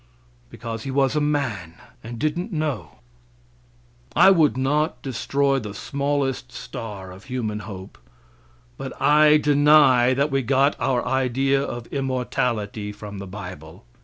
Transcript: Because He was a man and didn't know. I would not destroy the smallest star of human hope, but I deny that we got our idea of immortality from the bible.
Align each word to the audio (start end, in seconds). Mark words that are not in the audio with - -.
Because 0.49 0.81
He 0.81 0.89
was 0.89 1.15
a 1.15 1.21
man 1.21 1.75
and 2.03 2.17
didn't 2.17 2.51
know. 2.51 2.95
I 4.15 4.31
would 4.31 4.57
not 4.57 4.99
destroy 5.03 5.59
the 5.59 5.75
smallest 5.75 6.51
star 6.51 7.11
of 7.11 7.25
human 7.25 7.59
hope, 7.59 7.99
but 8.79 8.99
I 8.99 9.37
deny 9.37 10.15
that 10.15 10.31
we 10.31 10.41
got 10.41 10.75
our 10.79 11.05
idea 11.07 11.61
of 11.61 11.85
immortality 11.93 12.91
from 12.91 13.19
the 13.19 13.27
bible. 13.27 13.85